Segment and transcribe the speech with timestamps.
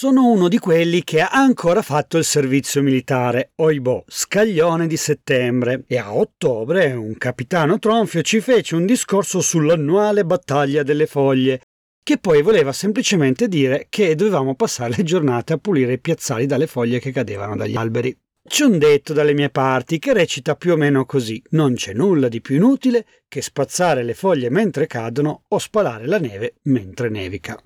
[0.00, 5.82] Sono uno di quelli che ha ancora fatto il servizio militare, oibò, scaglione di settembre,
[5.88, 11.62] e a ottobre un capitano Tronfio ci fece un discorso sull'annuale battaglia delle foglie,
[12.00, 16.68] che poi voleva semplicemente dire che dovevamo passare le giornate a pulire i piazzali dalle
[16.68, 18.16] foglie che cadevano dagli alberi.
[18.48, 22.28] C'è un detto dalle mie parti che recita più o meno così: non c'è nulla
[22.28, 27.60] di più inutile che spazzare le foglie mentre cadono o spalare la neve mentre nevica.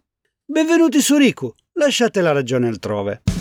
[0.45, 3.32] Benvenuti su Riku, lasciate la ragione altrove.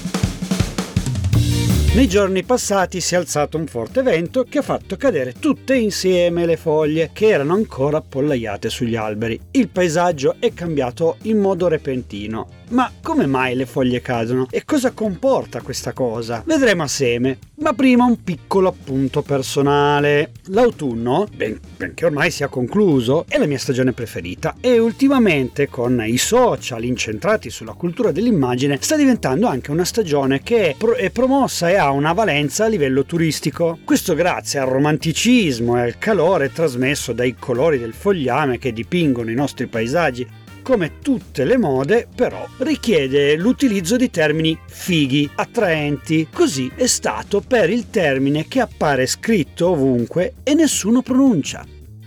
[1.93, 6.45] Nei giorni passati si è alzato un forte vento che ha fatto cadere tutte insieme
[6.45, 9.37] le foglie che erano ancora appollaiate sugli alberi.
[9.51, 12.59] Il paesaggio è cambiato in modo repentino.
[12.71, 16.41] Ma come mai le foglie cadono e cosa comporta questa cosa?
[16.45, 17.37] Vedremo assieme.
[17.55, 20.31] Ma prima un piccolo appunto personale.
[20.45, 26.17] L'autunno, ben, benché ormai sia concluso, è la mia stagione preferita e ultimamente con i
[26.17, 31.69] social incentrati sulla cultura dell'immagine sta diventando anche una stagione che è, pro- è promossa
[31.69, 33.79] e ha una valenza a livello turistico.
[33.83, 39.35] Questo grazie al romanticismo e al calore trasmesso dai colori del fogliame che dipingono i
[39.35, 40.27] nostri paesaggi
[40.61, 46.27] come tutte le mode, però, richiede l'utilizzo di termini fighi, attraenti.
[46.31, 51.65] Così è stato per il termine che appare scritto ovunque e nessuno pronuncia.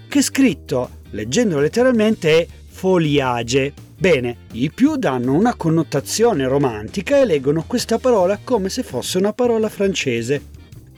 [0.09, 3.72] Che scritto, leggendolo letteralmente, è foliage.
[4.05, 9.33] Bene, i più danno una connotazione romantica e leggono questa parola come se fosse una
[9.33, 10.42] parola francese,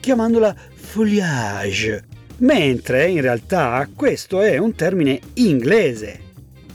[0.00, 2.02] chiamandola foliage.
[2.38, 6.18] Mentre in realtà questo è un termine inglese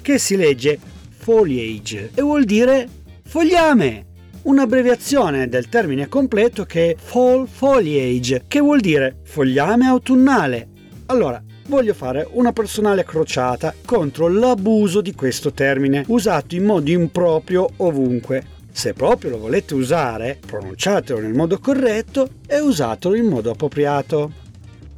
[0.02, 2.88] che si legge foliage e vuol dire
[3.26, 4.06] fogliame,
[4.44, 10.70] un'abbreviazione del termine completo che è fall foliage, che vuol dire fogliame autunnale.
[11.08, 17.68] Allora, voglio fare una personale crociata contro l'abuso di questo termine, usato in modo improprio
[17.78, 18.60] ovunque.
[18.74, 24.32] Se proprio lo volete usare, pronunciatelo nel modo corretto e usatelo in modo appropriato.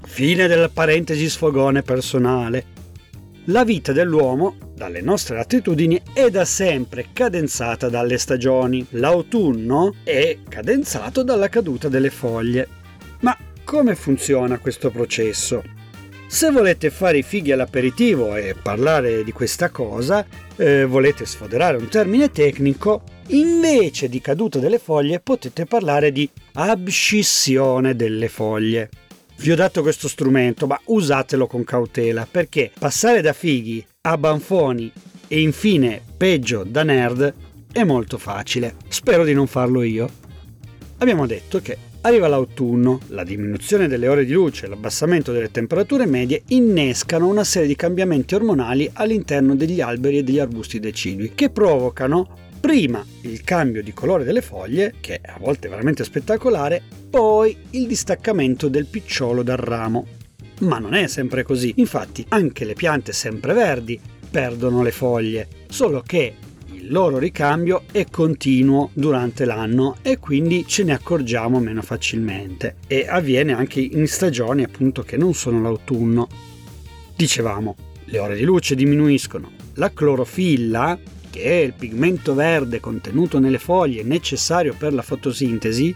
[0.02, 2.66] Fine della parentesi sfogone personale.
[3.46, 8.84] La vita dell'uomo, dalle nostre latitudini, è da sempre cadenzata dalle stagioni.
[8.92, 12.68] L'autunno è cadenzato dalla caduta delle foglie.
[13.20, 15.82] Ma come funziona questo processo?
[16.34, 21.88] Se volete fare i fighi all'aperitivo e parlare di questa cosa, eh, volete sfoderare un
[21.90, 28.90] termine tecnico, invece di caduta delle foglie potete parlare di abscissione delle foglie.
[29.38, 34.92] Vi ho dato questo strumento, ma usatelo con cautela perché passare da fighi a banfoni
[35.28, 37.32] e infine peggio da nerd
[37.72, 38.78] è molto facile.
[38.88, 40.10] Spero di non farlo io.
[40.98, 46.06] Abbiamo detto che arriva l'autunno, la diminuzione delle ore di luce e l'abbassamento delle temperature
[46.06, 51.50] medie innescano una serie di cambiamenti ormonali all'interno degli alberi e degli arbusti decidui che
[51.50, 57.56] provocano prima il cambio di colore delle foglie, che a volte è veramente spettacolare, poi
[57.72, 60.06] il distaccamento del picciolo dal ramo.
[60.60, 64.00] Ma non è sempre così, infatti anche le piante sempreverdi
[64.30, 66.36] perdono le foglie, solo che
[66.84, 73.08] il loro ricambio è continuo durante l'anno e quindi ce ne accorgiamo meno facilmente e
[73.08, 76.28] avviene anche in stagioni appunto che non sono l'autunno.
[77.16, 81.00] Dicevamo, le ore di luce diminuiscono, la clorofilla
[81.30, 85.96] che è il pigmento verde contenuto nelle foglie necessario per la fotosintesi,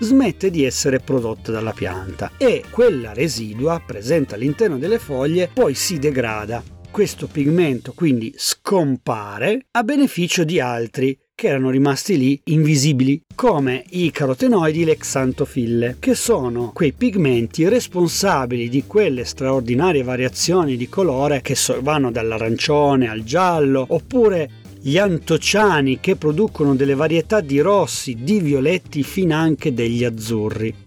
[0.00, 5.98] smette di essere prodotta dalla pianta e quella residua presente all'interno delle foglie poi si
[5.98, 6.75] degrada.
[6.96, 14.10] Questo pigmento quindi scompare a beneficio di altri che erano rimasti lì invisibili, come i
[14.10, 21.42] carotenoidi e le xantofille, che sono quei pigmenti responsabili di quelle straordinarie variazioni di colore
[21.42, 24.48] che vanno dall'arancione al giallo, oppure
[24.80, 30.85] gli antociani che producono delle varietà di rossi, di violetti, finanche degli azzurri.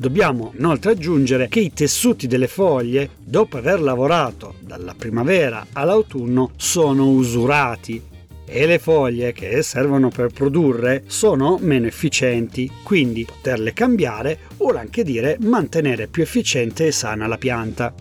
[0.00, 7.10] Dobbiamo inoltre aggiungere che i tessuti delle foglie, dopo aver lavorato dalla primavera all'autunno, sono
[7.10, 8.02] usurati
[8.46, 15.04] e le foglie che servono per produrre sono meno efficienti, quindi poterle cambiare vuol anche
[15.04, 17.92] dire mantenere più efficiente e sana la pianta.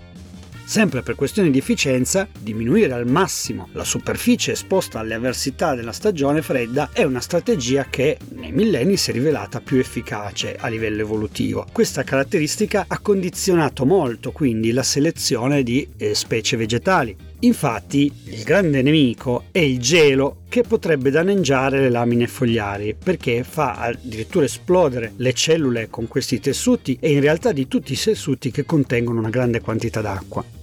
[0.69, 6.43] Sempre per questioni di efficienza, diminuire al massimo la superficie esposta alle avversità della stagione
[6.43, 11.65] fredda è una strategia che nei millenni si è rivelata più efficace a livello evolutivo.
[11.71, 17.17] Questa caratteristica ha condizionato molto quindi la selezione di eh, specie vegetali.
[17.39, 23.73] Infatti, il grande nemico è il gelo che potrebbe danneggiare le lamine fogliari perché fa
[23.77, 28.65] addirittura esplodere le cellule con questi tessuti e in realtà di tutti i tessuti che
[28.65, 30.57] contengono una grande quantità d'acqua.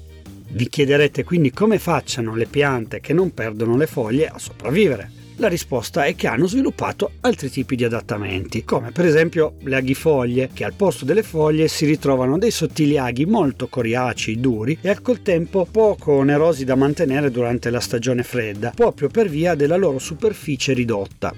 [0.48, 5.10] Vi chiederete quindi come facciano le piante che non perdono le foglie a sopravvivere.
[5.38, 10.48] La risposta è che hanno sviluppato altri tipi di adattamenti, come per esempio le aghifoglie,
[10.50, 15.02] che al posto delle foglie si ritrovano dei sottili aghi molto coriacei, duri e al
[15.02, 20.72] contempo poco onerosi da mantenere durante la stagione fredda, proprio per via della loro superficie
[20.72, 21.34] ridotta.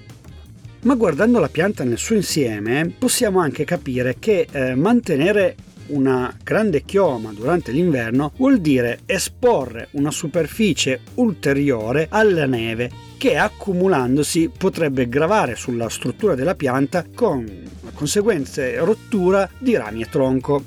[0.83, 5.57] Ma guardando la pianta nel suo insieme possiamo anche capire che eh, mantenere
[5.89, 14.51] una grande chioma durante l'inverno vuol dire esporre una superficie ulteriore alla neve che accumulandosi
[14.57, 17.47] potrebbe gravare sulla struttura della pianta con
[17.93, 20.65] conseguenze rottura di rami e tronco.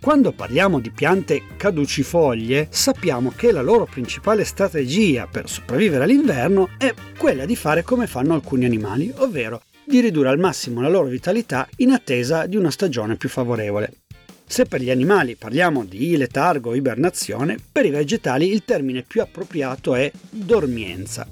[0.00, 6.92] Quando parliamo di piante caducifoglie, sappiamo che la loro principale strategia per sopravvivere all'inverno è
[7.16, 11.68] quella di fare come fanno alcuni animali, ovvero di ridurre al massimo la loro vitalità
[11.76, 14.01] in attesa di una stagione più favorevole.
[14.46, 19.22] Se per gli animali parliamo di letargo o ibernazione, per i vegetali il termine più
[19.22, 21.26] appropriato è dormienza.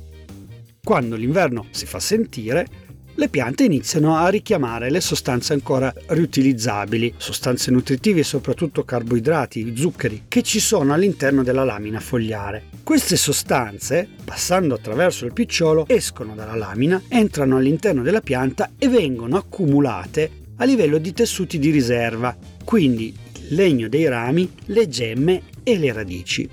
[0.82, 2.88] Quando l'inverno si fa sentire,
[3.20, 10.22] le piante iniziano a richiamare le sostanze ancora riutilizzabili, sostanze nutritive e soprattutto carboidrati, zuccheri,
[10.26, 12.62] che ci sono all'interno della lamina fogliare.
[12.82, 19.36] Queste sostanze, passando attraverso il picciolo, escono dalla lamina, entrano all'interno della pianta e vengono
[19.36, 22.34] accumulate a livello di tessuti di riserva,
[22.64, 23.14] quindi
[23.48, 26.48] il legno dei rami, le gemme e le radici.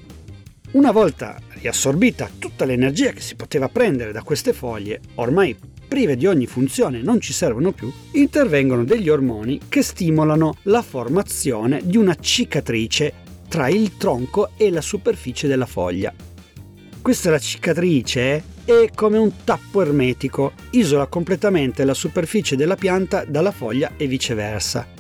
[0.72, 5.56] Una volta riassorbita tutta l'energia che si poteva prendere da queste foglie, ormai
[5.88, 11.82] prive di ogni funzione, non ci servono più, intervengono degli ormoni che stimolano la formazione
[11.84, 13.14] di una cicatrice
[13.48, 16.14] tra il tronco e la superficie della foglia.
[17.02, 23.94] Questa cicatrice è come un tappo ermetico, isola completamente la superficie della pianta dalla foglia
[23.96, 24.97] e viceversa.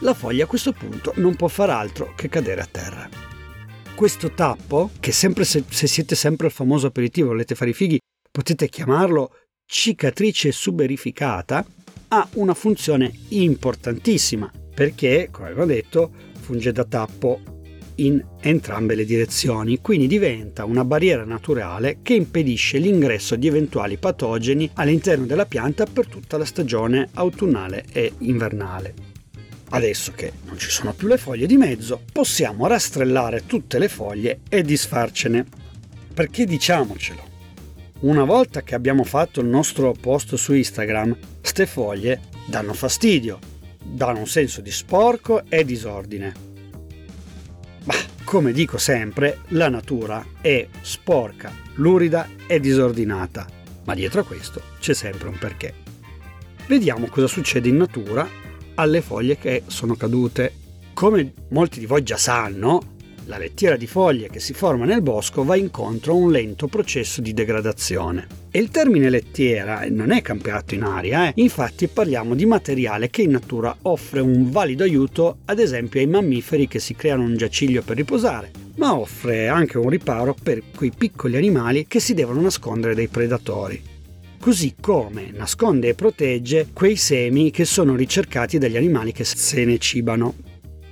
[0.00, 3.08] La foglia a questo punto non può far altro che cadere a terra.
[3.94, 7.98] Questo tappo, che sempre se, se siete sempre al famoso aperitivo volete fare i fighi,
[8.30, 9.32] potete chiamarlo
[9.64, 11.64] cicatrice suberificata,
[12.08, 17.40] ha una funzione importantissima perché, come avevo detto, funge da tappo
[17.96, 24.68] in entrambe le direzioni, quindi diventa una barriera naturale che impedisce l'ingresso di eventuali patogeni
[24.74, 29.05] all'interno della pianta per tutta la stagione autunnale e invernale.
[29.76, 34.40] Adesso che non ci sono più le foglie di mezzo, possiamo rastrellare tutte le foglie
[34.48, 35.44] e disfarcene.
[36.14, 37.22] Perché diciamocelo,
[38.00, 43.38] una volta che abbiamo fatto il nostro post su Instagram, ste foglie danno fastidio,
[43.82, 46.32] danno un senso di sporco e disordine.
[47.84, 47.94] Ma,
[48.24, 53.46] come dico sempre, la natura è sporca, lurida e disordinata,
[53.84, 55.74] ma dietro a questo c'è sempre un perché.
[56.66, 58.45] Vediamo cosa succede in natura
[58.76, 60.52] alle foglie che sono cadute.
[60.94, 62.94] Come molti di voi già sanno,
[63.26, 67.20] la lettiera di foglie che si forma nel bosco va incontro a un lento processo
[67.20, 68.26] di degradazione.
[68.50, 71.32] E il termine lettiera non è cambiato in aria, eh?
[71.36, 76.68] infatti parliamo di materiale che in natura offre un valido aiuto ad esempio ai mammiferi
[76.68, 81.36] che si creano un giaciglio per riposare, ma offre anche un riparo per quei piccoli
[81.36, 83.94] animali che si devono nascondere dai predatori
[84.38, 89.78] così come nasconde e protegge quei semi che sono ricercati dagli animali che se ne
[89.78, 90.34] cibano.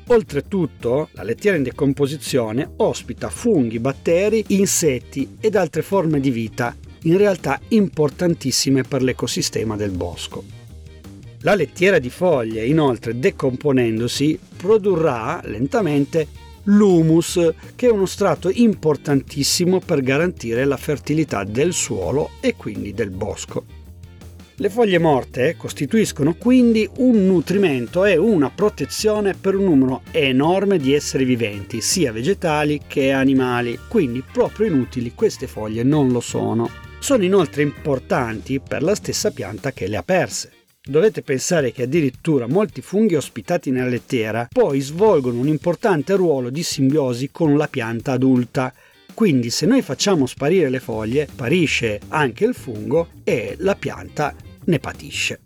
[0.08, 7.16] Oltretutto, la lettiera in decomposizione ospita funghi, batteri, insetti ed altre forme di vita, in
[7.16, 10.44] realtà importantissime per l'ecosistema del bosco.
[11.40, 16.26] La lettiera di foglie, inoltre, decomponendosi, produrrà lentamente
[16.64, 23.10] l'humus, che è uno strato importantissimo per garantire la fertilità del suolo e quindi del
[23.10, 23.64] bosco.
[24.56, 30.94] Le foglie morte costituiscono quindi un nutrimento e una protezione per un numero enorme di
[30.94, 36.70] esseri viventi, sia vegetali che animali, quindi proprio inutili queste foglie non lo sono.
[37.00, 40.52] Sono inoltre importanti per la stessa pianta che le ha perse.
[40.86, 46.62] Dovete pensare che addirittura molti funghi ospitati nella lettiera poi svolgono un importante ruolo di
[46.62, 48.70] simbiosi con la pianta adulta,
[49.14, 54.78] quindi se noi facciamo sparire le foglie, sparisce anche il fungo e la pianta ne
[54.78, 55.40] patisce.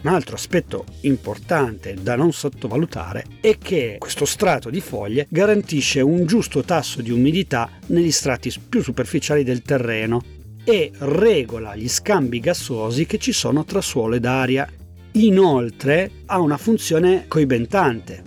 [0.00, 6.24] Un altro aspetto importante da non sottovalutare è che questo strato di foglie garantisce un
[6.24, 10.22] giusto tasso di umidità negli strati più superficiali del terreno
[10.62, 14.68] e regola gli scambi gassosi che ci sono tra suolo ed aria.
[15.16, 18.22] Inoltre ha una funzione coibentante.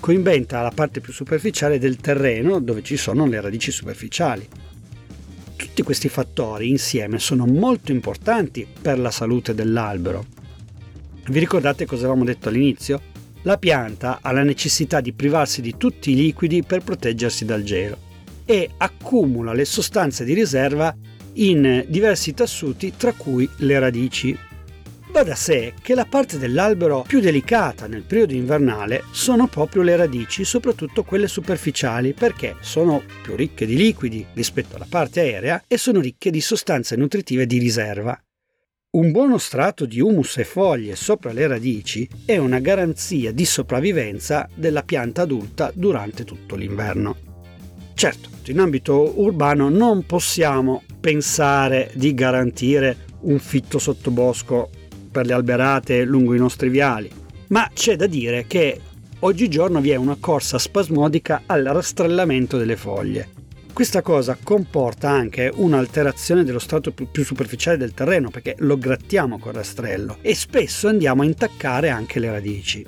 [0.00, 4.48] Coibenta la parte più superficiale del terreno dove ci sono le radici superficiali.
[5.54, 10.24] Tutti questi fattori insieme sono molto importanti per la salute dell'albero.
[11.26, 13.02] Vi ricordate cosa avevamo detto all'inizio?
[13.42, 17.98] La pianta ha la necessità di privarsi di tutti i liquidi per proteggersi dal gelo
[18.46, 20.96] e accumula le sostanze di riserva
[21.34, 24.38] in diversi tessuti, tra cui le radici.
[25.12, 29.94] Va da sé che la parte dell'albero più delicata nel periodo invernale sono proprio le
[29.94, 35.76] radici, soprattutto quelle superficiali, perché sono più ricche di liquidi rispetto alla parte aerea e
[35.76, 38.18] sono ricche di sostanze nutritive di riserva.
[38.92, 44.48] Un buono strato di humus e foglie sopra le radici è una garanzia di sopravvivenza
[44.54, 47.16] della pianta adulta durante tutto l'inverno.
[47.92, 54.70] Certo, in ambito urbano non possiamo pensare di garantire un fitto sottobosco
[55.12, 57.08] per le alberate lungo i nostri viali,
[57.48, 58.80] ma c'è da dire che
[59.20, 63.40] oggigiorno vi è una corsa spasmodica al rastrellamento delle foglie
[63.72, 69.54] questa cosa comporta anche un'alterazione dello strato più superficiale del terreno perché lo grattiamo col
[69.54, 72.84] rastrello e spesso andiamo a intaccare anche le radici.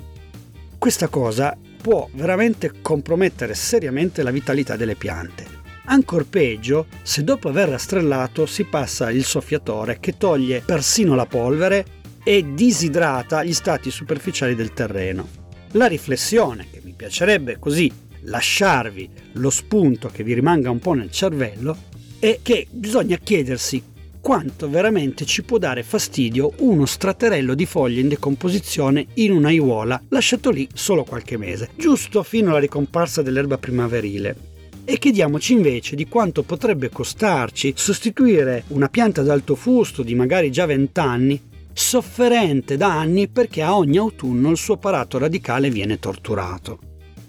[0.77, 5.63] Questa cosa può veramente compromettere seriamente la vitalità delle piante.
[5.85, 11.94] Ancor peggio se dopo aver rastrellato si passa il soffiatore che toglie persino la polvere
[12.27, 15.27] e disidrata gli stati superficiali del terreno.
[15.73, 17.91] La riflessione, che mi piacerebbe così
[18.21, 21.77] lasciarvi lo spunto che vi rimanga un po' nel cervello
[22.17, 28.07] è che bisogna chiedersi quanto veramente ci può dare fastidio uno straterello di foglie in
[28.07, 34.35] decomposizione in un'aiuola lasciato lì solo qualche mese, giusto fino alla ricomparsa dell'erba primaverile.
[34.83, 40.65] E chiediamoci invece di quanto potrebbe costarci sostituire una pianta d'alto fusto di magari già
[40.65, 41.41] 20 anni,
[41.77, 46.79] sofferente da anni perché a ogni autunno il suo apparato radicale viene torturato.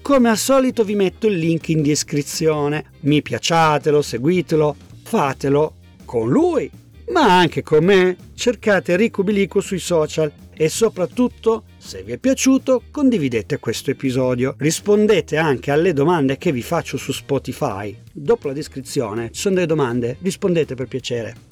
[0.02, 2.86] Come al solito vi metto il link in descrizione.
[3.02, 6.68] Mi piaciatelo, seguitelo, fatelo con lui,
[7.10, 8.16] ma anche con me.
[8.34, 14.56] Cercate Enrico Bilico sui social e soprattutto, se vi è piaciuto, condividete questo episodio.
[14.58, 17.96] Rispondete anche alle domande che vi faccio su Spotify.
[18.10, 21.51] Dopo la descrizione ci sono delle domande, rispondete per piacere.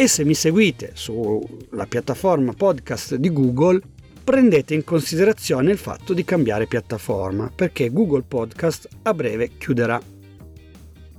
[0.00, 3.82] E se mi seguite sulla piattaforma podcast di Google,
[4.24, 10.00] prendete in considerazione il fatto di cambiare piattaforma perché Google Podcast a breve chiuderà.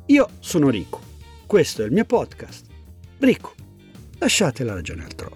[0.08, 1.00] Io sono Rico,
[1.46, 2.66] questo è il mio podcast.
[3.20, 3.54] Rico,
[4.18, 5.36] lasciate la ragione altrove.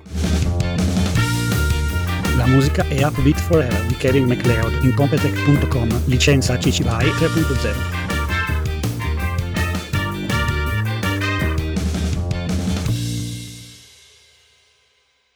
[2.37, 8.04] La musica è Upbeat Forever di Kevin MacLeod in Competech.com, licenza CC BY 3.0.